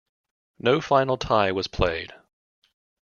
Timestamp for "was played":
1.51-2.11